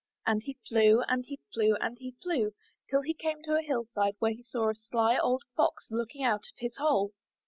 And 0.25 0.41
he 0.41 0.57
flew, 0.67 1.03
and 1.03 1.25
he 1.27 1.39
flew, 1.53 1.75
and 1.75 1.95
he 1.99 2.15
flew, 2.23 2.55
till 2.89 3.03
he 3.03 3.13
came 3.13 3.43
to 3.43 3.53
a 3.53 3.61
hillside 3.61 4.15
where 4.17 4.31
he 4.33 4.41
saw 4.41 4.71
a 4.71 4.73
sly 4.73 5.19
old 5.19 5.43
Fox 5.55 5.89
looking 5.91 6.23
out 6.23 6.41
of 6.49 6.57
his 6.57 6.75
hole. 6.77 7.11